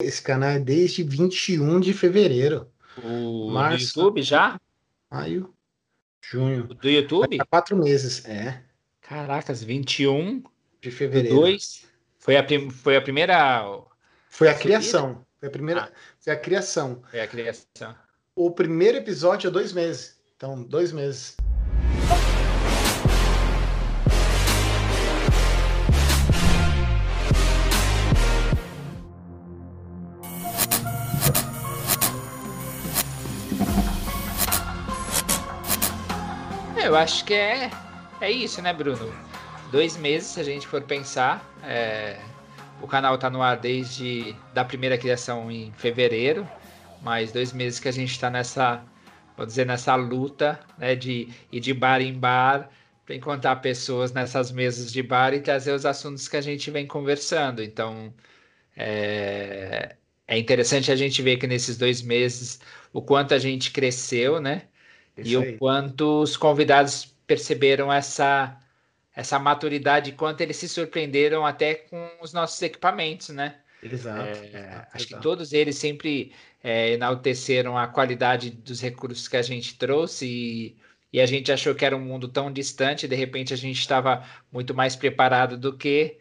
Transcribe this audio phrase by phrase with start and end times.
[0.00, 2.70] esse canal é desde 21 de fevereiro.
[3.02, 4.60] O Março, YouTube já?
[5.10, 5.52] Maio,
[6.22, 6.64] junho.
[6.68, 7.36] Do YouTube?
[7.40, 8.62] Há quatro meses, é.
[9.00, 10.42] Caracas, 21
[10.80, 11.36] de fevereiro.
[11.36, 11.84] 2.
[12.16, 12.70] Foi a, prim...
[12.70, 13.64] foi a primeira.
[14.28, 15.24] Foi a criação.
[15.40, 15.84] Foi a primeira.
[15.84, 15.92] Ah.
[16.20, 17.02] Foi a criação.
[17.10, 17.96] Foi a criação.
[18.36, 20.20] O primeiro episódio é dois meses.
[20.36, 21.36] Então, dois meses.
[37.08, 37.70] Acho que é,
[38.20, 39.10] é isso, né, Bruno?
[39.72, 41.42] Dois meses, se a gente for pensar.
[41.64, 42.18] É,
[42.82, 46.46] o canal está no ar desde da primeira criação em fevereiro,
[47.00, 48.84] mais dois meses que a gente está nessa,
[49.38, 52.68] vou dizer, nessa luta, né, de ir de bar em bar,
[53.06, 56.86] para encontrar pessoas nessas mesas de bar e trazer os assuntos que a gente vem
[56.86, 57.62] conversando.
[57.62, 58.12] Então,
[58.76, 59.96] é,
[60.26, 62.60] é interessante a gente ver que nesses dois meses
[62.92, 64.64] o quanto a gente cresceu, né?
[65.18, 65.54] Isso e aí.
[65.54, 68.58] o quanto os convidados perceberam essa
[69.14, 73.60] essa maturidade, quanto eles se surpreenderam até com os nossos equipamentos, né?
[73.82, 74.20] Exato.
[74.28, 75.16] É, exato acho exato.
[75.16, 80.76] que todos eles sempre é, enalteceram a qualidade dos recursos que a gente trouxe e,
[81.12, 84.24] e a gente achou que era um mundo tão distante, de repente a gente estava
[84.52, 86.18] muito mais preparado do que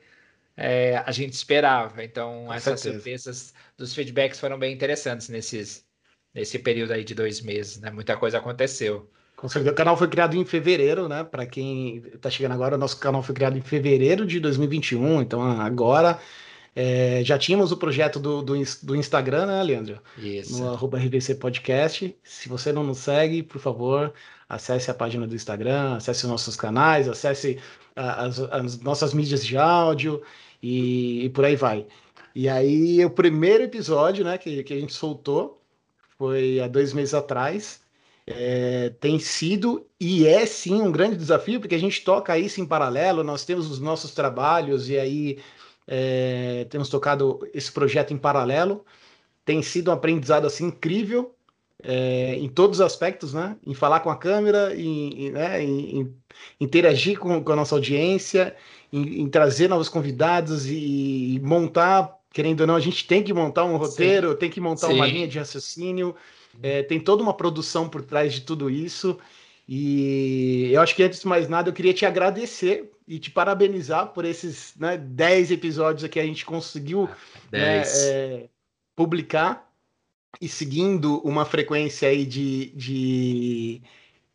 [0.58, 2.04] é, a gente esperava.
[2.04, 2.96] Então, com essas certeza.
[2.96, 5.87] surpresas dos feedbacks foram bem interessantes nesses,
[6.34, 7.92] nesse período aí de dois meses, né?
[7.92, 9.10] Muita coisa aconteceu.
[9.36, 9.72] Com certeza.
[9.72, 11.24] O canal foi criado em fevereiro, né?
[11.24, 15.22] Para quem está chegando agora, o nosso canal foi criado em fevereiro de 2021.
[15.22, 16.20] Então, agora
[16.76, 20.00] é, já tínhamos o projeto do, do, do, Instagram, né, Leandro?
[20.18, 20.60] Isso.
[20.60, 22.16] No arroba RVC Podcast.
[22.24, 24.14] Se você não nos segue, por favor,
[24.48, 27.60] acesse a página do Instagram, acesse os nossos canais, acesse
[27.96, 30.22] as, as nossas mídias de áudio
[30.62, 31.88] e, e, por aí vai.
[32.36, 35.60] E aí, o primeiro episódio, né, que, que a gente soltou
[36.18, 37.82] foi há dois meses atrás.
[38.26, 42.66] É, tem sido e é sim um grande desafio, porque a gente toca isso em
[42.66, 45.40] paralelo, nós temos os nossos trabalhos e aí
[45.88, 48.86] é, temos tocado esse projeto em paralelo.
[49.46, 51.34] Tem sido um aprendizado assim incrível
[51.84, 53.58] é, em todos os aspectos, né?
[53.66, 55.64] Em falar com a câmera, em, em, né?
[55.64, 56.16] em, em
[56.60, 58.56] interagir com, com, a nossa audiência,
[58.92, 63.66] em, trazer novos convidados e, e montar querendo ou não, a gente tem que montar
[63.66, 64.38] um roteiro, Sim.
[64.38, 64.94] tem que montar Sim.
[64.94, 66.16] uma linha de raciocínio,
[66.62, 69.18] é, tem toda uma produção por trás de tudo isso.
[69.68, 74.08] E eu acho que antes de mais nada, eu queria te agradecer e te parabenizar
[74.08, 77.10] por esses né, 10 episódios que a gente conseguiu
[77.52, 78.50] né, é,
[78.96, 79.70] publicar
[80.42, 83.82] e seguindo uma frequência aí de, de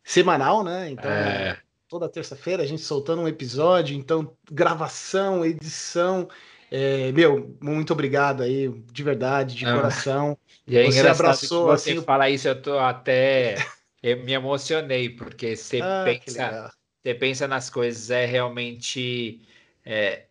[0.03, 0.89] semanal, né?
[0.91, 1.57] Então, é.
[1.87, 6.27] toda terça-feira a gente soltando um episódio, então gravação, edição.
[6.75, 9.75] É, meu, muito obrigado aí, de verdade, de ah.
[9.75, 10.37] coração.
[10.65, 12.01] E aí, você abraçou você assim.
[12.03, 13.57] falar isso, eu tô até.
[14.01, 16.71] eu me emocionei, porque você ah, pensa.
[17.03, 19.41] Você pensa nas coisas, é realmente.
[19.85, 20.27] É,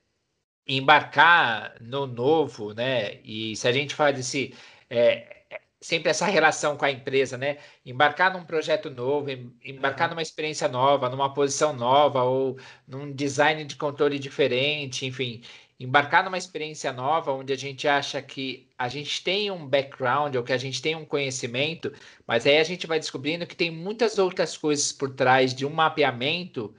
[0.66, 3.20] embarcar no novo, né?
[3.22, 4.54] E se a gente fala desse.
[4.88, 5.42] É,
[5.82, 7.58] sempre essa relação com a empresa, né?
[7.84, 9.28] Embarcar num projeto novo,
[9.62, 12.56] embarcar numa experiência nova, numa posição nova ou
[12.88, 15.42] num design de controle diferente, enfim,
[15.84, 20.42] embarcar numa experiência nova onde a gente acha que a gente tem um background ou
[20.42, 21.92] que a gente tem um conhecimento,
[22.26, 25.70] mas aí a gente vai descobrindo que tem muitas outras coisas por trás de um
[25.70, 26.74] mapeamento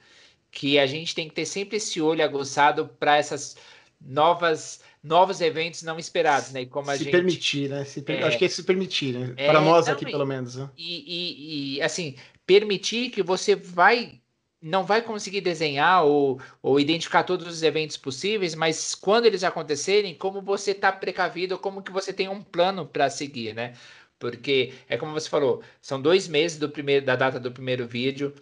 [0.51, 3.55] que a gente tem que ter sempre esse olho aguçado para essas
[3.99, 6.61] novas novos eventos não esperados, né?
[6.61, 7.83] E como a se gente permitir, né?
[7.83, 8.21] Se per...
[8.21, 9.33] é, Acho que é se permitir, né?
[9.35, 10.55] É, para nós não, aqui, pelo menos.
[10.55, 10.69] Né?
[10.77, 12.15] E, e, e, assim,
[12.45, 14.21] permitir que você vai
[14.63, 20.15] não vai conseguir desenhar ou, ou identificar todos os eventos possíveis, mas quando eles acontecerem,
[20.15, 23.73] como você está precavido, como que você tem um plano para seguir, né?
[24.17, 28.33] Porque é como você falou, são dois meses do primeiro, da data do primeiro vídeo,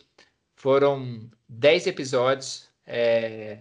[0.56, 3.60] foram dez episódios, é,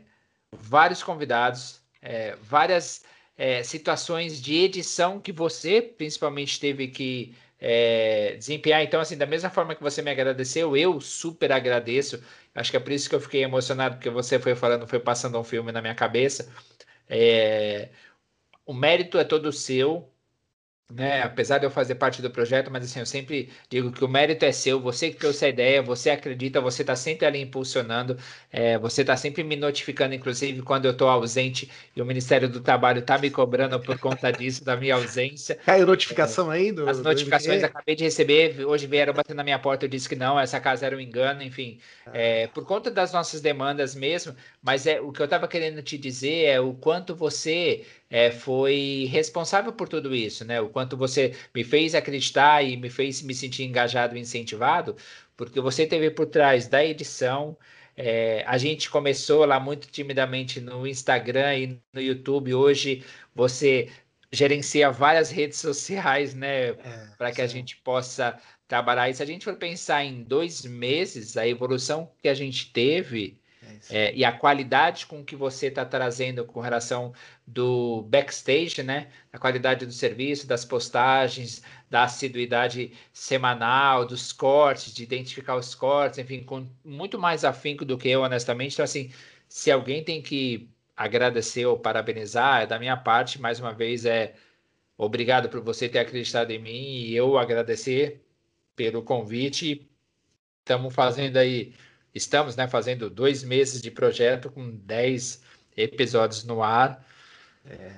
[0.52, 3.04] vários convidados, é, várias
[3.38, 8.82] é, situações de edição que você principalmente teve que é, desempenhar.
[8.82, 12.22] Então, assim, da mesma forma que você me agradeceu, eu super agradeço.
[12.54, 15.38] Acho que é por isso que eu fiquei emocionado, porque você foi falando, foi passando
[15.38, 16.52] um filme na minha cabeça.
[17.08, 17.90] É,
[18.66, 20.12] o mérito é todo seu,
[20.90, 21.22] né?
[21.22, 24.44] Apesar de eu fazer parte do projeto, mas assim, eu sempre digo que o mérito
[24.44, 28.16] é seu, você que trouxe a ideia, você acredita, você está sempre ali impulsionando,
[28.50, 32.60] é, você está sempre me notificando, inclusive quando eu estou ausente e o Ministério do
[32.60, 35.56] Trabalho está me cobrando por conta disso, da minha ausência.
[35.64, 36.88] Caiu notificação é, aí do.
[36.88, 40.16] As notificações do acabei de receber, hoje vieram bater na minha porta, eu disse que
[40.16, 42.10] não, essa casa era um engano, enfim, ah.
[42.12, 45.96] é, por conta das nossas demandas mesmo, mas é o que eu estava querendo te
[45.96, 50.60] dizer é o quanto você é, foi responsável por tudo isso, né?
[50.60, 54.96] O quanto você me fez acreditar e me fez me sentir engajado e incentivado,
[55.36, 57.56] porque você teve por trás da edição.
[57.96, 62.54] É, a gente começou lá muito timidamente no Instagram e no YouTube.
[62.54, 63.04] Hoje
[63.34, 63.88] você
[64.32, 66.70] gerencia várias redes sociais, né?
[66.70, 66.74] É,
[67.16, 67.42] para que sim.
[67.42, 69.08] a gente possa trabalhar.
[69.08, 73.39] E se a gente for pensar em dois meses, a evolução que a gente teve
[73.90, 77.12] é, e a qualidade com que você está trazendo com relação
[77.46, 79.08] do backstage, né?
[79.32, 86.18] A qualidade do serviço, das postagens, da assiduidade semanal, dos cortes, de identificar os cortes,
[86.18, 88.74] enfim, com muito mais afinco do que eu, honestamente.
[88.74, 89.10] Então, assim,
[89.48, 94.34] se alguém tem que agradecer ou parabenizar, da minha parte, mais uma vez, é
[94.96, 98.22] obrigado por você ter acreditado em mim e eu agradecer
[98.76, 99.90] pelo convite.
[100.60, 101.74] Estamos fazendo aí
[102.14, 105.42] Estamos né, fazendo dois meses de projeto com dez
[105.76, 107.06] episódios no ar.
[107.64, 107.92] É.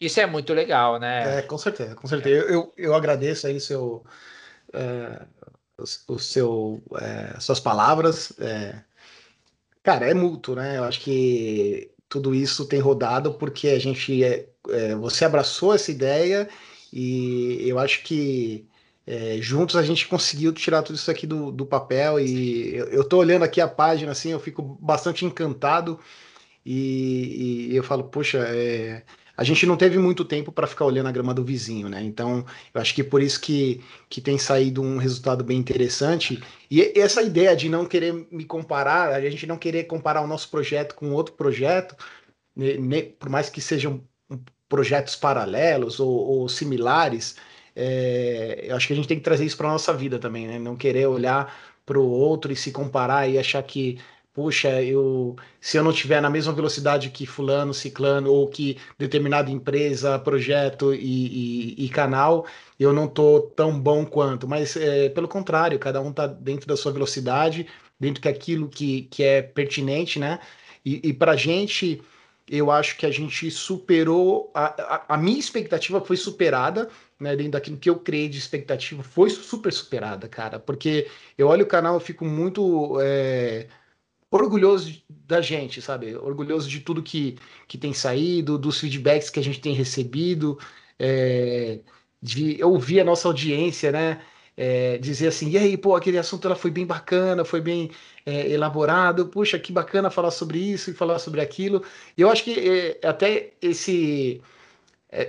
[0.00, 1.38] Isso é muito legal, né?
[1.38, 2.46] É, com certeza, com certeza.
[2.46, 2.54] É.
[2.54, 4.04] Eu, eu agradeço aí seu,
[4.72, 5.26] é,
[5.78, 8.32] o, o, seu, é, suas palavras.
[8.38, 8.80] É.
[9.82, 10.78] cara, é mútuo, né?
[10.78, 16.48] Eu acho que tudo isso tem rodado porque a gente, é, você abraçou essa ideia
[16.92, 18.68] e eu acho que
[19.06, 23.04] é, juntos a gente conseguiu tirar tudo isso aqui do, do papel e eu, eu
[23.04, 26.00] tô olhando aqui a página assim, eu fico bastante encantado
[26.64, 29.04] e, e eu falo, poxa, é,
[29.36, 32.02] a gente não teve muito tempo para ficar olhando a grama do vizinho, né?
[32.02, 32.44] Então,
[32.74, 36.42] eu acho que por isso que, que tem saído um resultado bem interessante.
[36.70, 40.50] E essa ideia de não querer me comparar, a gente não querer comparar o nosso
[40.50, 41.94] projeto com outro projeto,
[42.56, 44.02] né, né, por mais que sejam
[44.68, 47.36] projetos paralelos ou, ou similares,
[47.76, 50.58] é, eu acho que a gente tem que trazer isso para nossa vida também, né?
[50.58, 53.98] Não querer olhar para o outro e se comparar e achar que,
[54.32, 59.50] puxa, eu, se eu não tiver na mesma velocidade que fulano, ciclano ou que determinada
[59.50, 62.46] empresa, projeto e, e, e canal,
[62.80, 64.48] eu não tô tão bom quanto.
[64.48, 67.66] Mas é, pelo contrário, cada um tá dentro da sua velocidade,
[68.00, 70.38] dentro daquilo que, que é pertinente, né?
[70.84, 72.02] E, e para a gente
[72.48, 76.88] eu acho que a gente superou, a, a, a, minha expectativa foi superada,
[77.18, 81.64] né, dentro daquilo que eu criei de expectativa, foi super superada, cara, porque eu olho
[81.64, 83.68] o canal, eu fico muito é,
[84.30, 87.36] orgulhoso da gente, sabe, orgulhoso de tudo que,
[87.68, 90.58] que tem saído, dos feedbacks que a gente tem recebido,
[90.98, 91.80] é,
[92.22, 94.20] de ouvir a nossa audiência, né,
[94.56, 97.90] é, dizer assim, e aí, pô, aquele assunto ela foi bem bacana, foi bem
[98.24, 101.84] é, elaborado, puxa, que bacana falar sobre isso e falar sobre aquilo.
[102.16, 104.40] E eu acho que é, até esse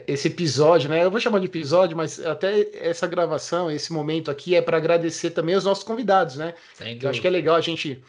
[0.07, 1.03] esse episódio, né?
[1.03, 5.31] Eu vou chamar de episódio, mas até essa gravação, esse momento aqui é para agradecer
[5.31, 6.53] também os nossos convidados, né?
[7.05, 8.01] Eu acho que é legal a gente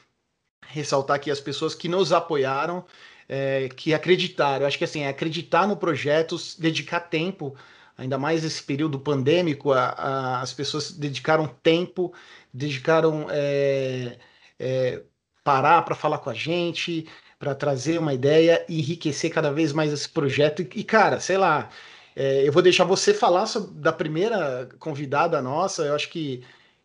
[0.66, 2.84] ressaltar aqui as pessoas que nos apoiaram,
[3.28, 4.62] é, que acreditaram.
[4.62, 7.56] Eu acho que assim, é acreditar no projeto, dedicar tempo
[7.98, 12.14] ainda mais esse período pandêmico, a, a, as pessoas dedicaram tempo,
[12.54, 14.16] dedicaram é,
[14.56, 15.02] é,
[15.42, 19.92] parar para falar com a gente, para trazer uma ideia e enriquecer cada vez mais
[19.92, 20.62] esse projeto.
[20.62, 21.70] E, cara, sei lá,
[22.16, 26.42] é, eu vou deixar você falar sobre, da primeira convidada nossa, eu acho que,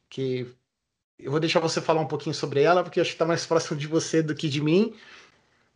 [0.10, 0.48] que
[1.20, 3.78] eu vou deixar você falar um pouquinho sobre ela, porque acho que está mais próximo
[3.78, 4.94] de você do que de mim.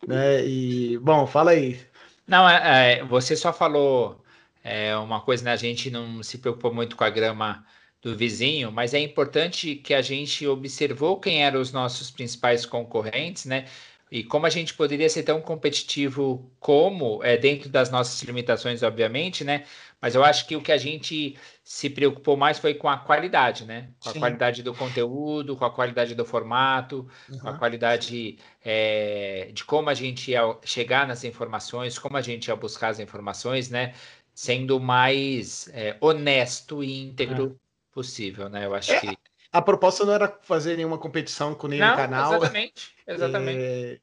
[0.06, 0.46] Né?
[0.46, 1.80] E, bom, fala aí.
[2.26, 4.22] Não, é, é você só falou
[4.68, 5.52] é uma coisa, né?
[5.52, 7.64] A gente não se preocupou muito com a grama
[8.02, 13.46] do vizinho, mas é importante que a gente observou quem eram os nossos principais concorrentes,
[13.46, 13.66] né?
[14.10, 19.44] E como a gente poderia ser tão competitivo como, é, dentro das nossas limitações, obviamente,
[19.44, 19.64] né?
[20.00, 23.64] Mas eu acho que o que a gente se preocupou mais foi com a qualidade,
[23.64, 23.90] né?
[24.00, 24.20] Com a Sim.
[24.20, 27.38] qualidade do conteúdo, com a qualidade do formato, uhum.
[27.38, 32.46] com a qualidade é, de como a gente ia chegar nas informações, como a gente
[32.46, 33.92] ia buscar as informações, né?
[34.38, 37.92] sendo mais é, honesto e íntegro é.
[37.92, 38.66] possível, né?
[38.66, 39.18] Eu acho é, que.
[39.52, 42.34] A proposta não era fazer nenhuma competição com nenhum não, canal.
[42.34, 43.62] Exatamente, exatamente.
[43.62, 43.98] É,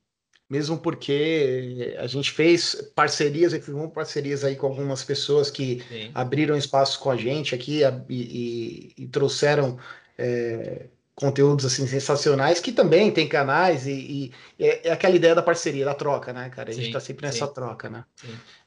[0.50, 6.12] mesmo porque a gente fez parcerias, firmou parcerias aí com algumas pessoas que Sim.
[6.14, 9.80] abriram espaço com a gente aqui e, e, e trouxeram
[10.18, 15.42] é, conteúdos assim sensacionais que também tem canais e, e é, é, aquela ideia da
[15.42, 16.70] parceria, da troca, né, cara?
[16.70, 17.54] A gente está sempre nessa sim.
[17.54, 18.04] troca, né?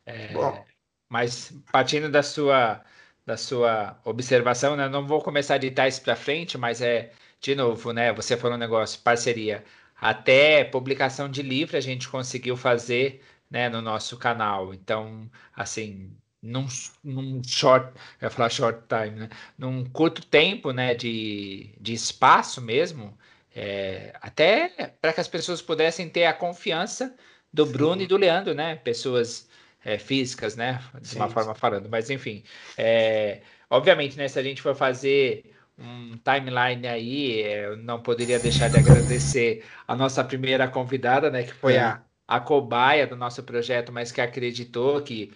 [0.06, 0.32] É...
[0.32, 0.64] Bom,
[1.08, 2.82] mas partindo da sua
[3.28, 4.88] da sua observação, né?
[4.88, 8.10] Não vou começar a editar isso para frente, mas é de novo, né?
[8.14, 9.62] Você falou um negócio, parceria.
[10.00, 14.72] Até publicação de livro a gente conseguiu fazer, né, no nosso canal.
[14.72, 16.10] Então, assim,
[16.42, 16.66] num,
[17.04, 19.28] num short, eu ia falar short time, né?
[19.58, 23.16] Num curto tempo, né, de, de espaço mesmo,
[23.54, 27.14] é, até para que as pessoas pudessem ter a confiança
[27.52, 28.04] do Bruno Sim.
[28.04, 28.76] e do Leandro, né?
[28.76, 29.46] Pessoas
[29.84, 30.80] é, físicas, né?
[31.00, 31.88] De uma forma falando.
[31.88, 32.44] Mas enfim,
[32.76, 34.28] é, obviamente, né?
[34.28, 39.64] Se a gente for fazer um timeline aí, é, eu não poderia deixar de agradecer
[39.86, 41.44] a nossa primeira convidada, né?
[41.44, 41.80] Que foi é.
[41.80, 45.32] a, a cobaia do nosso projeto, mas que acreditou que,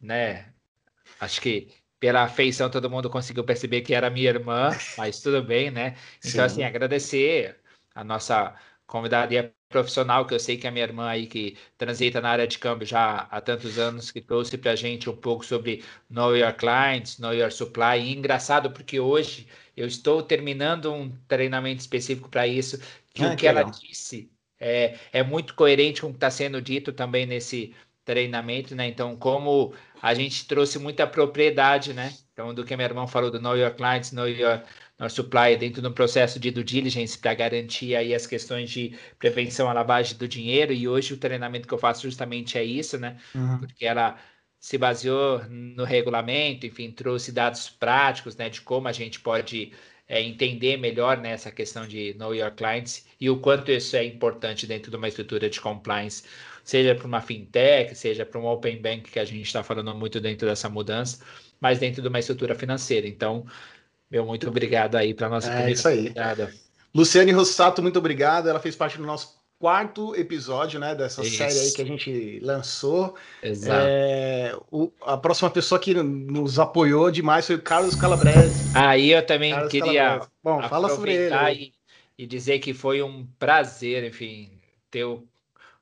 [0.00, 0.52] né?
[1.20, 5.70] Acho que pela afeição todo mundo conseguiu perceber que era minha irmã, mas tudo bem,
[5.70, 5.96] né?
[6.18, 6.40] Então, Sim.
[6.40, 7.60] assim, agradecer
[7.94, 8.56] a nossa
[8.90, 12.58] convidaria profissional, que eu sei que a minha irmã aí, que transita na área de
[12.58, 16.52] câmbio já há tantos anos, que trouxe para a gente um pouco sobre Know Your
[16.54, 18.00] Clients, Know Your Supply.
[18.00, 22.78] E engraçado, porque hoje eu estou terminando um treinamento específico para isso,
[23.14, 24.28] que ah, o que, que ela disse
[24.58, 27.72] é, é muito coerente com o que está sendo dito também nesse
[28.04, 28.88] treinamento, né?
[28.88, 32.12] Então, como a gente trouxe muita propriedade, né?
[32.32, 34.62] Então, do que a minha irmã falou do Know Your Clients, Know Your
[35.00, 38.94] nosso supply dentro de um processo de due diligence para garantir aí as questões de
[39.18, 40.74] prevenção à lavagem do dinheiro.
[40.74, 43.16] E hoje o treinamento que eu faço justamente é isso, né?
[43.34, 43.58] Uhum.
[43.58, 44.18] Porque ela
[44.60, 49.72] se baseou no regulamento, enfim, trouxe dados práticos, né, de como a gente pode
[50.06, 54.04] é, entender melhor nessa né, questão de know your clients e o quanto isso é
[54.04, 56.24] importante dentro de uma estrutura de compliance,
[56.62, 60.20] seja para uma fintech, seja para um open bank que a gente está falando muito
[60.20, 61.24] dentro dessa mudança,
[61.58, 63.08] mas dentro de uma estrutura financeira.
[63.08, 63.46] Então,
[64.10, 65.98] meu, muito obrigado aí para nossa é, isso aí.
[65.98, 66.52] Convidada.
[66.94, 68.48] Luciane Rossato, muito obrigado.
[68.48, 71.36] Ela fez parte do nosso quarto episódio, né, dessa isso.
[71.36, 73.14] série aí que a gente lançou.
[73.42, 73.86] Exato.
[73.86, 78.70] É, o, a próxima pessoa que nos apoiou demais foi o Carlos Calabrese.
[78.74, 80.30] Aí eu também Carlos queria Calabrese.
[80.42, 81.34] Bom, fala sobre ele.
[81.52, 81.72] E,
[82.24, 84.50] e dizer que foi um prazer, enfim,
[84.90, 85.22] ter o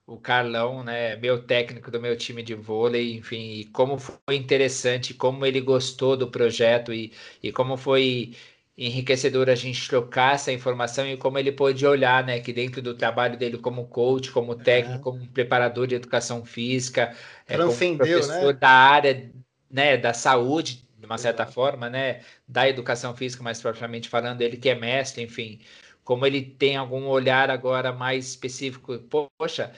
[0.08, 5.12] o Carlão, né, meu técnico do meu time de vôlei, enfim, e como foi interessante,
[5.12, 7.12] como ele gostou do projeto e,
[7.42, 8.34] e como foi
[8.76, 12.94] enriquecedor a gente trocar essa informação e como ele pôde olhar, né, que dentro do
[12.94, 15.12] trabalho dele como coach, como técnico, é.
[15.12, 17.14] como preparador de educação física,
[17.46, 18.58] é, como professor né?
[18.58, 19.30] da área,
[19.70, 24.56] né, da saúde, de uma certa forma, né, da educação física, mais propriamente falando, ele
[24.56, 25.60] que é mestre, enfim,
[26.02, 28.98] como ele tem algum olhar agora mais específico,
[29.38, 29.70] poxa,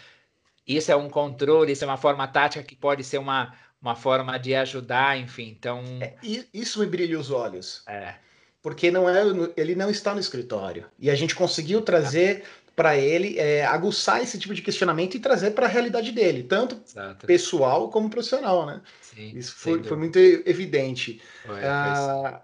[0.67, 4.39] isso é um controle, isso é uma forma tática que pode ser uma, uma forma
[4.39, 5.55] de ajudar, enfim.
[5.59, 5.83] Então.
[6.01, 6.15] É,
[6.53, 7.83] isso me brilha os olhos.
[7.87, 8.15] É.
[8.63, 9.23] Porque não é,
[9.57, 10.87] ele não está no escritório.
[10.99, 12.45] E a gente conseguiu trazer
[12.77, 16.81] para ele, é, aguçar esse tipo de questionamento e trazer para a realidade dele, tanto
[16.87, 17.27] Exato.
[17.27, 18.81] pessoal como profissional, né?
[19.03, 21.21] Sim, isso foi, foi muito evidente.
[21.45, 22.43] Foi, ah,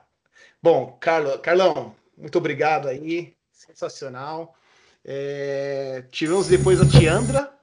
[0.62, 3.34] bom, Carlo, Carlão, muito obrigado aí.
[3.50, 4.54] Sensacional.
[5.04, 7.55] É, tivemos depois a Tiandra,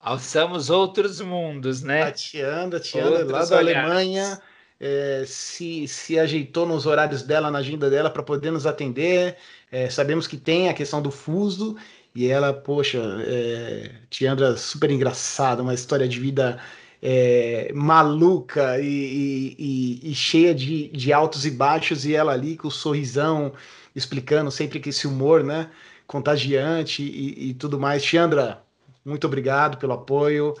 [0.00, 2.04] Alçamos outros mundos, né?
[2.04, 3.84] A Tianda, a Tianda lá da olhares.
[3.84, 4.40] Alemanha,
[4.80, 9.36] é, se, se ajeitou nos horários dela, na agenda dela, para poder nos atender.
[9.70, 11.76] É, sabemos que tem a questão do fuso,
[12.14, 16.58] e ela, poxa, é, Tiandra super engraçada, uma história de vida
[17.02, 22.68] é, maluca e, e, e, cheia de, de altos e baixos, e ela ali com
[22.68, 23.52] o sorrisão,
[23.94, 25.70] explicando sempre que esse humor, né,
[26.06, 28.02] contagiante e, e tudo mais.
[28.02, 28.62] Tiandra,
[29.10, 30.54] muito obrigado pelo apoio.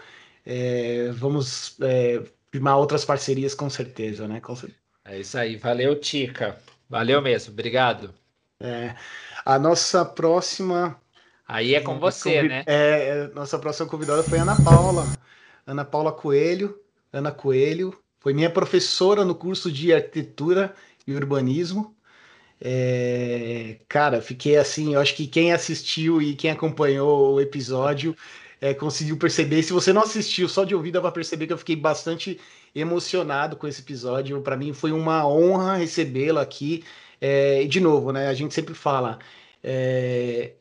[0.44, 4.40] É, vamos é, firmar outras parcerias com certeza, né?
[4.40, 4.80] Com certeza.
[5.04, 5.56] É isso aí.
[5.56, 6.58] Valeu, Tica.
[6.88, 7.52] Valeu mesmo.
[7.52, 8.14] Obrigado.
[8.60, 8.94] É,
[9.44, 11.00] a nossa próxima.
[11.46, 12.48] Aí é com você, convid...
[12.48, 12.64] né?
[12.66, 15.16] É, é, nossa próxima convidada foi a Ana Paula.
[15.66, 16.78] Ana Paula Coelho.
[17.12, 17.98] Ana Coelho.
[18.18, 20.74] Foi minha professora no curso de arquitetura
[21.06, 21.96] e urbanismo.
[22.62, 28.14] É, cara, fiquei assim, eu acho que quem assistiu e quem acompanhou o episódio
[28.60, 29.62] é, conseguiu perceber.
[29.62, 32.38] Se você não assistiu, só de ouvida vai perceber que eu fiquei bastante
[32.74, 34.42] emocionado com esse episódio.
[34.42, 36.84] Para mim foi uma honra recebê-la aqui.
[37.20, 38.28] É, e de novo, né?
[38.28, 39.18] A gente sempre fala.
[39.62, 40.54] É,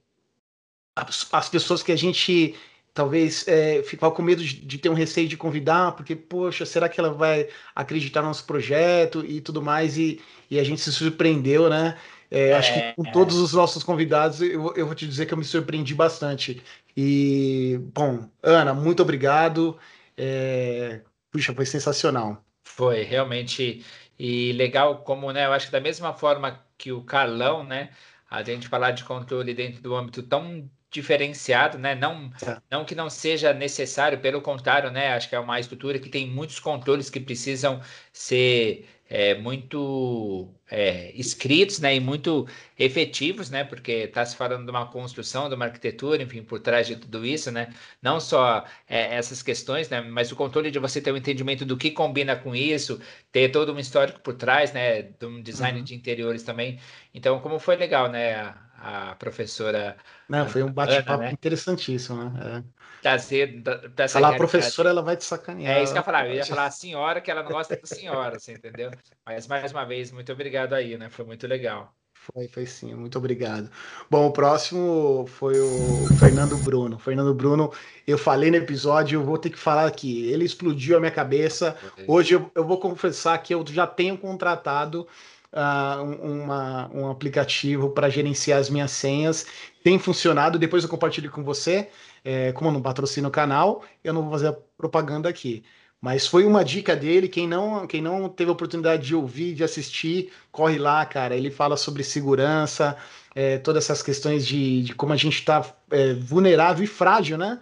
[1.32, 2.56] as pessoas que a gente
[2.93, 6.89] talvez é, ficar com medo de, de, ter um receio de convidar, porque, poxa, será
[6.89, 9.98] que ela vai acreditar no nosso projeto e tudo mais?
[9.98, 11.98] E, e a gente se surpreendeu, né?
[12.31, 13.12] É, é, acho que com é.
[13.12, 16.62] todos os nossos convidados, eu, eu vou te dizer que eu me surpreendi bastante.
[16.96, 19.77] E, bom, Ana, muito obrigado.
[20.17, 22.43] É, puxa, foi sensacional.
[22.63, 23.84] Foi, realmente.
[24.17, 27.89] E legal como, né, eu acho que da mesma forma que o Carlão, né,
[28.29, 31.96] a gente falar de controle dentro do âmbito tão diferenciado, né?
[31.96, 32.58] Não, é.
[32.69, 35.13] não que não seja necessário, pelo contrário, né?
[35.13, 37.81] Acho que é uma estrutura que tem muitos controles que precisam
[38.12, 44.69] ser é, muito é, escritos né, e muito efetivos, né, porque está se falando de
[44.69, 49.15] uma construção, de uma arquitetura, enfim, por trás de tudo isso, né, não só é,
[49.15, 52.55] essas questões, né, mas o controle de você ter um entendimento do que combina com
[52.55, 55.84] isso, ter todo um histórico por trás, né, de um design uhum.
[55.84, 56.79] de interiores também.
[57.12, 59.98] Então, como foi legal, né, a, a professora.
[60.27, 61.31] Não, foi um bate-papo né?
[61.31, 62.63] interessantíssimo, né?
[62.65, 62.79] É.
[63.01, 63.62] Trazer
[63.95, 65.77] dessa Falar professora, ela vai te sacanear.
[65.77, 66.27] É isso que eu ia falar.
[66.27, 68.91] Eu ia falar a senhora, que ela não gosta da senhora, você entendeu?
[69.25, 71.09] Mas mais uma vez, muito obrigado aí, né?
[71.09, 71.95] Foi muito legal.
[72.13, 73.71] Foi, foi sim, muito obrigado.
[74.09, 77.00] Bom, o próximo foi o Fernando Bruno.
[77.00, 77.71] Fernando Bruno,
[78.05, 80.29] eu falei no episódio, eu vou ter que falar aqui.
[80.29, 81.77] Ele explodiu a minha cabeça.
[82.05, 85.07] Hoje eu, eu vou confessar que eu já tenho contratado
[85.53, 89.46] uh, uma, um aplicativo para gerenciar as minhas senhas.
[89.84, 91.89] Tem funcionado, depois eu compartilho com você.
[92.24, 95.63] É, como eu não patrocino o canal, eu não vou fazer a propaganda aqui.
[96.01, 97.27] Mas foi uma dica dele.
[97.27, 101.36] Quem não, quem não teve a oportunidade de ouvir, de assistir, corre lá, cara.
[101.36, 102.96] Ele fala sobre segurança,
[103.36, 107.60] é, todas essas questões de, de como a gente está é, vulnerável e frágil, né?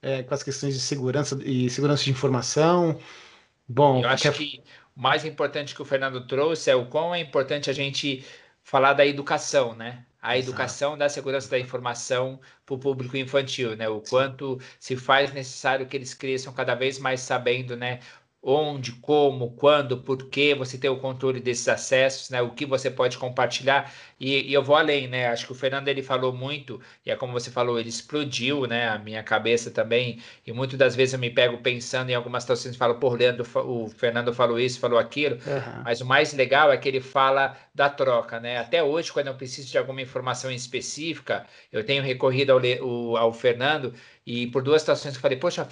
[0.00, 2.98] É, com as questões de segurança e segurança de informação.
[3.66, 4.62] Bom, eu acho que
[4.94, 8.24] mais importante que o Fernando trouxe é o quão é importante a gente
[8.62, 10.04] falar da educação, né?
[10.22, 10.98] A educação Exato.
[11.00, 13.88] da segurança da informação para o público infantil, né?
[13.88, 18.00] O quanto se faz necessário que eles cresçam cada vez mais sabendo, né?
[18.44, 22.42] Onde, como, quando, por que você tem o controle desses acessos, né?
[22.42, 23.90] O que você pode compartilhar.
[24.20, 25.28] E, e, eu vou além, né?
[25.28, 28.88] Acho que o Fernando ele falou muito, e é como você falou, ele explodiu, né?
[28.88, 30.20] A minha cabeça também.
[30.46, 33.46] E muitas das vezes eu me pego pensando em algumas situações e falo, por Leandro,
[33.66, 35.36] o Fernando falou isso, falou aquilo.
[35.36, 35.82] Uhum.
[35.82, 38.58] Mas o mais legal é que ele fala da troca, né?
[38.58, 43.94] Até hoje, quando eu preciso de alguma informação específica, eu tenho recorrido ao, ao Fernando.
[44.26, 45.66] E por duas situações que eu falei, poxa,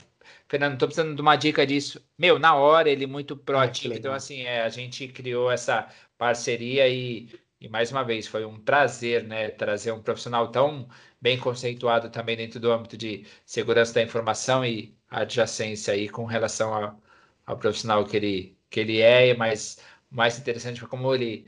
[0.52, 1.98] Fernando, tô precisando de uma dica disso.
[2.18, 3.94] Meu, na hora ele muito proativo.
[3.94, 7.26] Ah, então, assim, é, a gente criou essa parceria e,
[7.58, 9.48] e, mais uma vez, foi um prazer, né?
[9.48, 10.86] Trazer um profissional tão
[11.18, 16.74] bem conceituado também dentro do âmbito de segurança da informação e adjacência aí com relação
[16.74, 17.00] ao,
[17.46, 19.78] ao profissional que ele, que ele é, mas
[20.10, 21.46] mais interessante foi como ele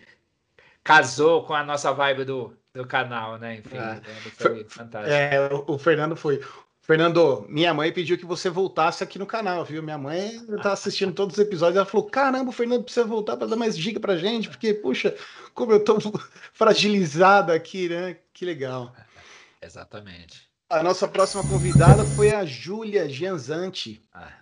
[0.82, 3.56] casou com a nossa vibe do, do canal, né?
[3.56, 4.00] Enfim, é.
[4.30, 5.14] foi fantástico.
[5.14, 6.42] É, o Fernando foi.
[6.84, 9.82] Fernando, minha mãe pediu que você voltasse aqui no canal, viu?
[9.82, 13.46] Minha mãe tá assistindo todos os episódios, ela falou: caramba, o Fernando precisa voltar para
[13.46, 15.16] dar mais dica pra gente, porque, puxa,
[15.54, 15.96] como eu tô
[16.52, 18.18] fragilizado aqui, né?
[18.34, 18.94] Que legal.
[19.62, 20.46] Exatamente.
[20.68, 24.02] A nossa próxima convidada foi a Júlia Gianzanti.
[24.12, 24.34] Ah,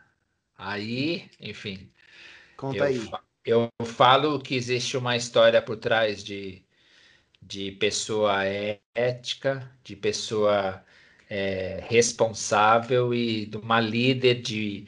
[0.58, 1.92] aí, enfim.
[2.56, 3.10] Conta eu aí.
[3.44, 6.64] eu falo que existe uma história por trás de,
[7.40, 8.42] de pessoa
[8.96, 10.84] ética, de pessoa
[11.34, 14.84] é, responsável e de uma líder de,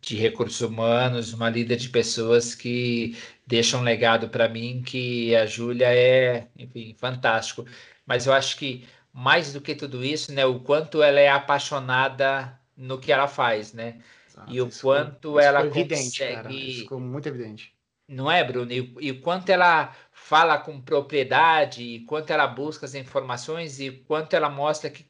[0.00, 5.46] de recursos humanos, uma líder de pessoas que deixam um legado para mim que a
[5.46, 7.64] Júlia é, enfim, fantástico.
[8.04, 12.58] Mas eu acho que mais do que tudo isso, né, o quanto ela é apaixonada
[12.76, 14.00] no que ela faz, né?
[14.28, 15.94] Exato, e o quanto ficou, ela consegue...
[15.94, 16.52] evidente, cara.
[16.52, 17.72] Isso ficou muito evidente.
[18.08, 18.72] Não é, Bruno?
[18.72, 23.92] E, e o quanto ela fala com propriedade, e quanto ela busca as informações e
[23.92, 25.09] quanto ela mostra que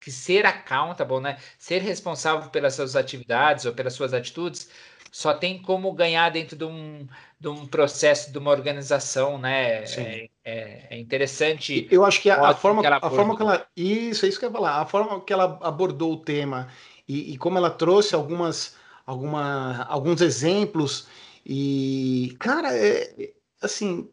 [0.00, 4.70] que ser accountable, né, ser responsável pelas suas atividades ou pelas suas atitudes,
[5.12, 7.06] só tem como ganhar dentro de um,
[7.38, 9.82] de um processo, de uma organização, né?
[9.84, 11.88] É, é, é, interessante.
[11.90, 13.66] Eu acho que a, a forma que ela, a forma que ela.
[13.76, 14.80] Isso, é isso que eu ia falar.
[14.80, 16.68] A forma que ela abordou o tema
[17.08, 21.08] e, e como ela trouxe algumas, alguma, alguns exemplos.
[21.44, 24.08] E, cara, é, assim,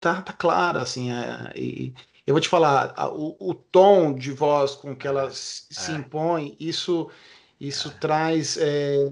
[0.00, 1.92] tá, tá claro, assim, é, e,
[2.26, 5.94] eu vou te falar, a, o, o, tom de voz com que ela se é.
[5.94, 7.08] impõe, isso
[7.58, 7.90] isso é.
[7.92, 9.10] traz é,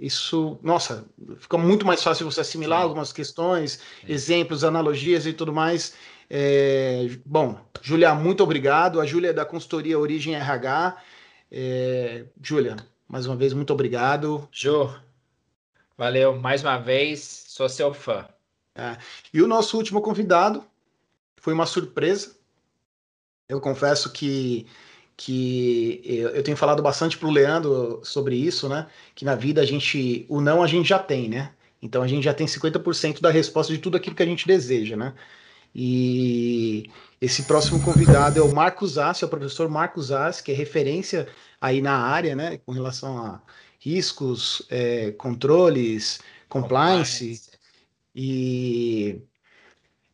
[0.00, 1.04] isso nossa
[1.38, 2.84] fica muito mais fácil você assimilar Sim.
[2.84, 4.12] algumas questões Sim.
[4.12, 5.94] exemplos analogias e tudo mais
[6.30, 10.96] é, bom Júlia muito obrigado a Júlia é da consultoria Origem RH
[11.50, 12.76] é, Júlia
[13.08, 14.88] mais uma vez muito obrigado Jô
[15.98, 18.28] valeu mais uma vez sou seu fã
[18.76, 18.96] é,
[19.34, 20.64] e o nosso último convidado
[21.36, 22.36] foi uma surpresa
[23.52, 24.66] eu confesso que,
[25.16, 28.86] que eu tenho falado bastante para o Leandro sobre isso, né?
[29.14, 31.52] Que na vida a gente, o não a gente já tem, né?
[31.80, 34.96] Então a gente já tem 50% da resposta de tudo aquilo que a gente deseja,
[34.96, 35.14] né?
[35.74, 40.54] E esse próximo convidado é o Marcos Assi, é o professor Marcos Assi, que é
[40.54, 41.28] referência
[41.60, 42.58] aí na área, né?
[42.58, 43.42] Com relação a
[43.78, 47.26] riscos, é, controles, compliance.
[47.26, 47.50] compliance.
[48.14, 49.22] E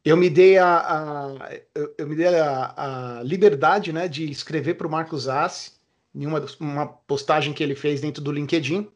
[0.04, 2.74] eu me dei a, a eu, eu, me dei a,
[3.18, 5.72] a, liberdade né, de escrever para o Marcos Assi
[6.14, 8.88] em uma, uma postagem que ele fez dentro do LinkedIn.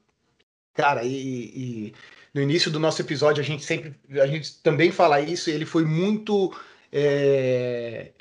[0.75, 1.95] Cara, e, e,
[2.35, 5.85] no início do nosso episódio a gente sempre a gente também fala isso, ele foi
[5.85, 6.53] muito
[6.91, 8.13] é,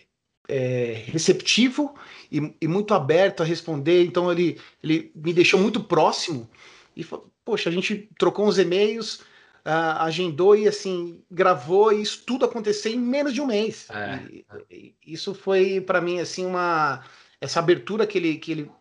[0.47, 1.95] é, receptivo
[2.31, 6.49] e, e, muito aberto a responder, então ele, ele me deixou muito próximo
[6.95, 7.05] e
[7.45, 9.21] poxa, a gente trocou uns e-mails
[9.65, 13.87] uh, agendou e assim gravou e isso tudo aconteceu em menos de um mês.
[13.89, 14.19] É.
[14.29, 17.03] E, e, isso foi para mim assim uma
[17.39, 18.71] essa abertura que ele que ele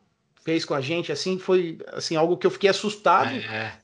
[0.42, 3.34] fez com a gente assim foi assim algo que eu fiquei assustado.
[3.34, 3.78] É.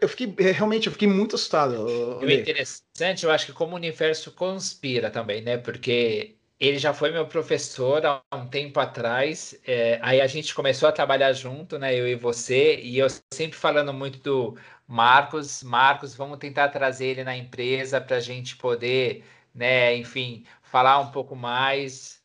[0.00, 1.86] Eu fiquei realmente, eu fiquei muito assustado.
[2.20, 5.56] E o interessante, eu acho que como o universo conspira também, né?
[5.56, 9.58] Porque ele já foi meu professor há um tempo atrás.
[9.64, 11.94] É, aí a gente começou a trabalhar junto, né?
[11.94, 14.56] Eu e você, e eu sempre falando muito do
[14.88, 15.62] Marcos.
[15.62, 19.22] Marcos, vamos tentar trazer ele na empresa para a gente poder,
[19.54, 19.94] né?
[19.94, 22.22] Enfim, falar um pouco mais.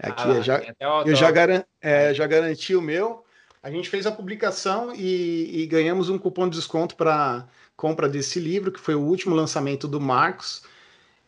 [0.00, 0.62] Aqui, ah, já,
[1.06, 3.24] eu já, garan é, já garanti o meu.
[3.62, 8.40] A gente fez a publicação e, e ganhamos um cupom de desconto para compra desse
[8.40, 10.64] livro, que foi o último lançamento do Marcos.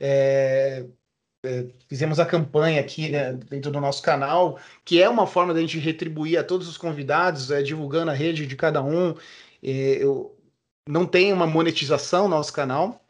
[0.00, 0.84] É,
[1.44, 5.60] é, fizemos a campanha aqui né, dentro do nosso canal, que é uma forma da
[5.60, 9.14] gente retribuir a todos os convidados, é, divulgando a rede de cada um.
[9.62, 10.33] É, eu
[10.88, 13.00] não tem uma monetização no nosso canal,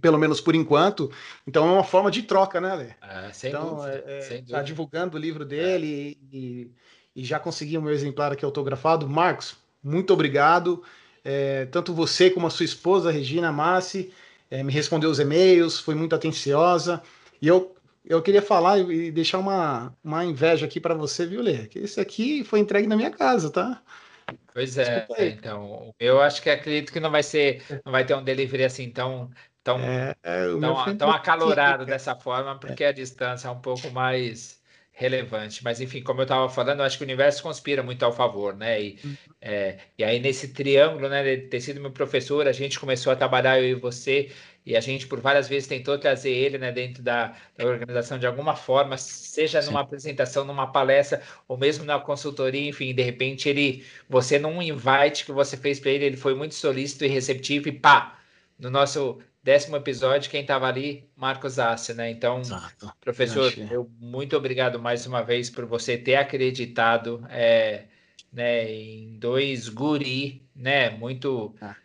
[0.00, 1.10] pelo menos por enquanto.
[1.46, 2.88] Então é uma forma de troca, né, Lê?
[3.00, 6.70] Ah, sem então, dúvida, é, é tá divulgando o livro dele e,
[7.14, 9.08] e, já consegui o meu exemplar aqui autografado.
[9.08, 10.82] Marcos, muito obrigado.
[11.24, 14.12] É, tanto você como a sua esposa, Regina Massi,
[14.50, 17.02] é, me respondeu os e-mails, foi muito atenciosa.
[17.42, 21.66] E eu, eu queria falar e deixar uma, uma inveja aqui para você, viu, Lê?
[21.66, 23.82] Que esse aqui foi entregue na minha casa, tá?
[24.52, 28.24] Pois é, então, eu acho que acredito que não vai ser, não vai ter um
[28.24, 29.30] delivery assim tão,
[29.62, 32.88] tão, é, é tão, tão acalorado aqui, dessa forma, porque é.
[32.88, 34.62] a distância é um pouco mais
[34.92, 35.62] relevante.
[35.62, 38.56] Mas, enfim, como eu estava falando, eu acho que o universo conspira muito ao favor,
[38.56, 38.80] né?
[38.80, 39.16] E, uhum.
[39.42, 43.16] é, e aí, nesse triângulo, né, de ter sido meu professor, a gente começou a
[43.16, 44.32] trabalhar, eu e você,
[44.66, 48.26] e a gente por várias vezes tentou trazer ele né, dentro da, da organização de
[48.26, 49.68] alguma forma, seja Sim.
[49.68, 55.24] numa apresentação, numa palestra, ou mesmo na consultoria, enfim, de repente ele, você num invite
[55.24, 58.18] que você fez para ele, ele foi muito solícito e receptivo, e pá,
[58.58, 62.10] no nosso décimo episódio, quem estava ali, Marcos Assi, né?
[62.10, 62.92] Então, Exato.
[63.00, 67.84] professor, eu muito obrigado mais uma vez por você ter acreditado é,
[68.32, 70.90] né, em dois guri, né?
[70.90, 71.54] Muito.
[71.60, 71.76] Ah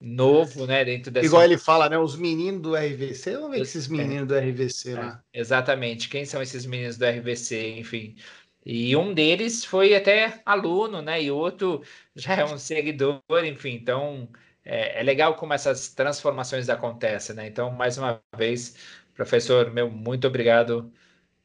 [0.00, 1.26] novo, né, dentro dessa...
[1.26, 5.22] Igual ele fala, né, os meninos do RVC, vamos ver esses meninos do RVC lá.
[5.32, 8.16] É, exatamente, quem são esses meninos do RVC, enfim.
[8.64, 11.82] E um deles foi até aluno, né, e outro
[12.16, 14.26] já é um seguidor, enfim, então
[14.64, 18.76] é, é legal como essas transformações acontecem, né, então, mais uma vez,
[19.14, 20.90] professor, meu, muito obrigado,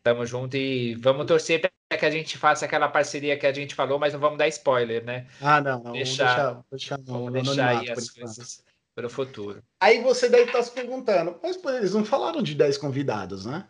[0.02, 3.76] tamo junto e vamos torcer para que a gente faça aquela parceria que a gente
[3.76, 5.28] falou, mas não vamos dar spoiler, né?
[5.39, 8.63] Ah, não, não deixar, vamos deixar, deixar vamos deixar aí as coisas
[8.95, 9.62] para o futuro.
[9.80, 13.65] Aí você deve estar se perguntando, mas pô, eles não falaram de 10 convidados, né?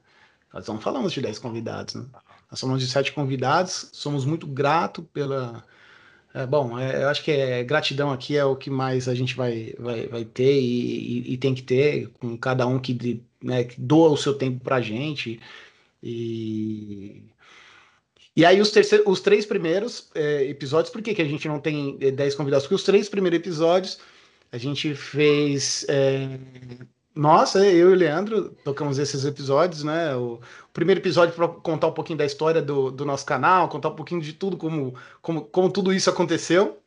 [0.53, 2.05] Nós não falamos de 10 convidados, né?
[2.49, 5.65] Nós falamos de 7 convidados, somos muito gratos pela.
[6.33, 9.35] É, bom, é, eu acho que é, gratidão aqui é o que mais a gente
[9.35, 13.63] vai, vai, vai ter e, e, e tem que ter com cada um que, né,
[13.63, 15.39] que doa o seu tempo para a gente.
[16.03, 17.23] E
[18.35, 18.71] e aí, os,
[19.05, 22.65] os três primeiros é, episódios, por que, que a gente não tem é, dez convidados?
[22.65, 23.97] Porque os três primeiros episódios
[24.51, 25.85] a gente fez.
[25.89, 26.37] É...
[27.13, 30.13] Nossa, eu e o Leandro tocamos esses episódios, né?
[30.15, 33.89] O, o primeiro episódio para contar um pouquinho da história do, do, nosso canal, contar
[33.89, 36.81] um pouquinho de tudo, como, como, como tudo isso aconteceu.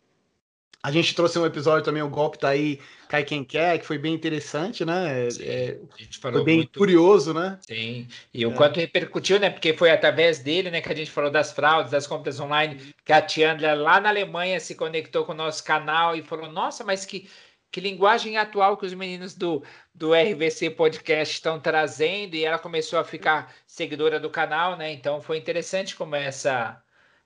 [0.81, 3.99] A gente trouxe um episódio também, o golpe tá aí, cai quem quer, que foi
[3.99, 5.29] bem interessante, né?
[5.29, 5.79] Sim, é,
[6.21, 6.79] foi bem muito...
[6.79, 7.59] curioso, né?
[7.67, 8.55] Sim, e o é.
[8.55, 9.51] quanto repercutiu, né?
[9.51, 13.13] Porque foi através dele, né, que a gente falou das fraudes, das compras online, que
[13.13, 17.05] a Tiandra lá na Alemanha se conectou com o nosso canal e falou: nossa, mas
[17.05, 17.29] que,
[17.73, 23.01] que linguagem atual que os meninos do, do RVC Podcast estão trazendo, e ela começou
[23.01, 24.93] a ficar seguidora do canal, né?
[24.93, 26.81] Então foi interessante como essa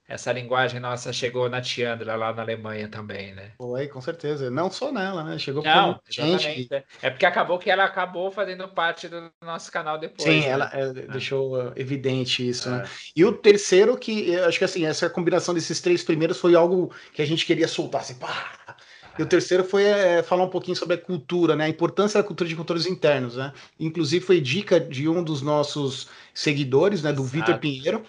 [0.08, 3.52] essa linguagem nossa chegou na Tiandra lá na Alemanha também, né?
[3.56, 4.50] Foi, com certeza.
[4.50, 5.38] Não só nela, né?
[5.38, 6.68] Chegou Não, gente.
[7.00, 10.22] É porque acabou que ela acabou fazendo parte do nosso canal depois.
[10.22, 10.48] Sim, né?
[10.48, 12.78] ela é, deixou uh, evidente isso, né?
[12.78, 12.82] é.
[12.82, 12.88] né?
[13.16, 16.92] E o terceiro, que eu acho que assim, essa combinação desses três primeiros foi algo
[17.14, 18.76] que a gente queria soltar, assim, pá!
[19.18, 21.66] E o terceiro foi é, falar um pouquinho sobre a cultura, né?
[21.66, 23.52] A importância da cultura de controles internos, né?
[23.78, 27.12] Inclusive foi dica de um dos nossos seguidores, né?
[27.12, 28.02] Do Vitor Pinheiro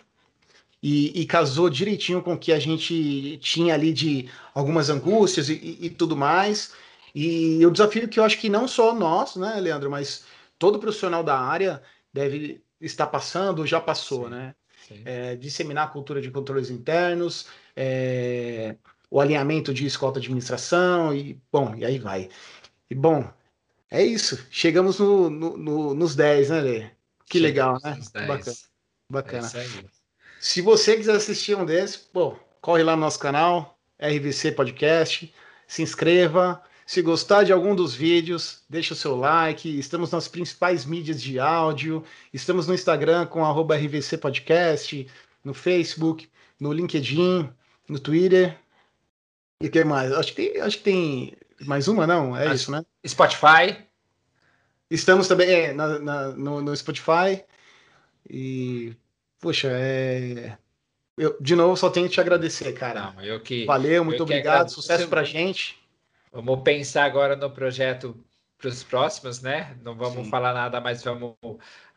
[0.83, 5.77] e, e, casou direitinho com o que a gente tinha ali de algumas angústias e,
[5.79, 6.73] e, tudo mais.
[7.15, 10.25] E o desafio que eu acho que não só nós, né, Leandro, mas
[10.59, 14.55] todo profissional da área deve estar passando, já passou, sim, né?
[14.85, 15.01] Sim.
[15.05, 18.75] É, disseminar a cultura de controles internos, é,
[19.09, 22.27] o alinhamento de escolta de administração, e bom, e aí vai.
[22.89, 23.25] E bom,
[23.89, 24.45] é isso.
[24.51, 26.89] Chegamos no, no, no, nos 10, né, Lê?
[27.25, 28.27] Que Chegamos legal, né?
[28.27, 28.57] Bacana.
[29.09, 29.47] Bacana.
[29.47, 30.02] É
[30.43, 35.34] se você quiser assistir um desses, pô, corre lá no nosso canal, RVC Podcast,
[35.65, 39.79] se inscreva, Se gostar de algum dos vídeos, deixa o seu like.
[39.79, 42.03] Estamos nas principais mídias de áudio.
[42.34, 45.08] Estamos no Instagram com arroba RVC Podcast,
[45.45, 46.29] no Facebook,
[46.60, 47.49] no LinkedIn,
[47.88, 48.60] no Twitter.
[49.62, 50.12] E o que mais?
[50.12, 52.36] Acho que tem, acho que tem mais uma, não?
[52.36, 52.84] É acho isso, né?
[53.08, 53.77] Spotify.
[54.91, 57.45] Estamos também é, na, na, no, no Spotify.
[58.29, 58.93] E,
[59.43, 60.58] poxa, é,
[61.17, 63.12] eu, de novo, só tenho que te agradecer, cara.
[63.12, 64.69] Não, eu que, Valeu, muito obrigado.
[64.69, 65.77] Sucesso pra gente.
[66.32, 68.17] Vamos pensar agora no projeto
[68.58, 69.77] para os próximos, né?
[69.84, 70.29] Não vamos Sim.
[70.29, 71.36] falar nada, mas vamos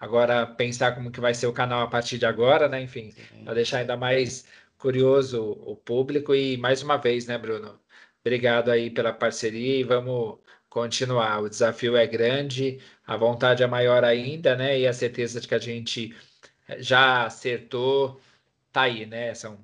[0.00, 2.82] agora pensar como que vai ser o canal a partir de agora, né?
[2.82, 4.44] Enfim, para deixar ainda mais
[4.76, 7.78] curioso o público e mais uma vez, né, Bruno?
[8.20, 11.40] Obrigado aí pela parceria e vamos continuar.
[11.42, 14.80] O desafio é grande, a vontade é maior ainda, né?
[14.80, 16.12] E a certeza de que a gente
[16.78, 18.20] já acertou
[18.72, 19.34] tá aí, né?
[19.34, 19.58] São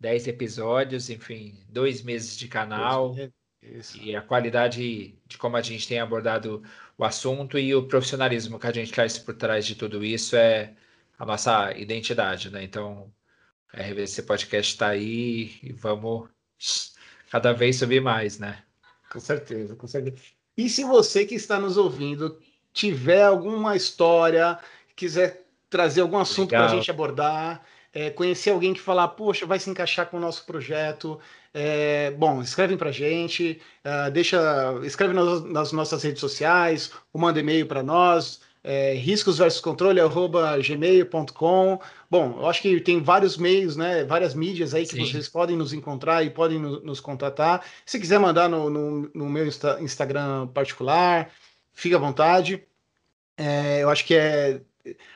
[0.00, 3.14] 10 episódios, enfim, dois meses de canal.
[3.62, 3.98] Isso.
[4.00, 6.62] E a qualidade de como a gente tem abordado
[6.96, 10.74] o assunto e o profissionalismo que a gente traz por trás de tudo isso é
[11.18, 12.62] a nossa identidade, né?
[12.62, 13.12] Então,
[13.72, 16.28] a RVC Podcast está aí e vamos
[17.30, 18.62] cada vez subir mais, né?
[19.10, 20.16] Com certeza, com certeza.
[20.56, 22.40] E se você que está nos ouvindo
[22.72, 24.58] tiver alguma história,
[24.96, 25.43] quiser
[25.74, 27.60] trazer algum assunto para a gente abordar,
[27.92, 31.18] é, conhecer alguém que falar, poxa, vai se encaixar com o nosso projeto.
[31.52, 34.38] É, bom, escrevem para a gente, uh, deixa,
[34.84, 40.00] escreve nas, nas, nossas redes sociais, ou manda e-mail para nós, é, riscos versus controle,
[40.00, 41.80] arroba gmail.com.
[42.08, 45.06] Bom, eu acho que tem vários meios, né, várias mídias aí que Sim.
[45.06, 47.64] vocês podem nos encontrar e podem no, nos contatar.
[47.84, 51.32] Se quiser mandar no, no, no meu Insta, Instagram particular,
[51.72, 52.64] fique à vontade.
[53.36, 54.60] É, eu acho que é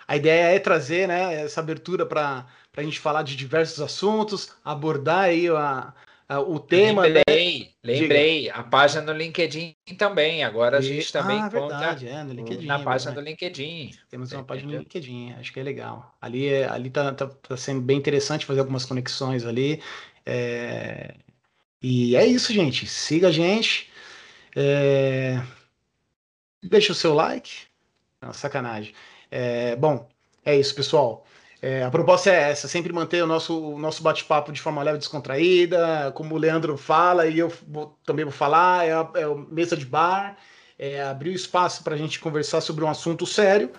[0.07, 5.25] a ideia é trazer né, essa abertura para a gente falar de diversos assuntos, abordar
[5.25, 5.93] aí a,
[6.29, 7.09] a o tema.
[7.09, 7.23] Né?
[7.27, 7.69] Lembrei, né?
[7.83, 8.43] lembrei.
[8.43, 8.55] Diga.
[8.55, 10.45] A página no LinkedIn também.
[10.45, 13.91] Agora a gente também ah, conta verdade, é, no LinkedIn, na página do LinkedIn.
[14.11, 16.17] Temos uma página no LinkedIn, acho que é legal.
[16.21, 19.83] Ali, é, ali tá, tá, tá sendo bem interessante fazer algumas conexões ali.
[20.25, 21.15] É...
[21.81, 22.87] E é isso, gente.
[22.87, 23.91] Siga a gente.
[24.55, 25.41] É...
[26.63, 27.69] Deixa o seu like.
[28.21, 28.93] Não, sacanagem.
[29.31, 30.07] É, bom,
[30.45, 31.25] é isso, pessoal.
[31.61, 34.97] É, a proposta é essa, sempre manter o nosso, o nosso bate-papo de forma leve
[34.97, 39.25] e descontraída, como o Leandro fala e eu vou, também vou falar, é, a, é
[39.25, 40.37] a mesa de bar,
[40.79, 43.71] é abrir o espaço para a gente conversar sobre um assunto sério,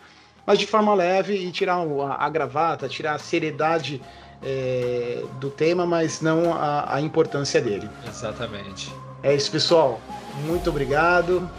[0.46, 4.02] mas de forma leve e tirar a, a gravata, tirar a seriedade
[4.44, 7.90] é, do tema, mas não a, a importância dele.
[8.06, 8.94] Exatamente.
[9.24, 10.02] É isso, pessoal.
[10.46, 11.50] Muito obrigado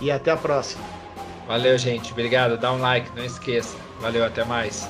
[0.00, 1.01] e até a próxima.
[1.46, 2.12] Valeu, gente.
[2.12, 2.56] Obrigado.
[2.56, 3.76] Dá um like, não esqueça.
[4.00, 4.88] Valeu, até mais.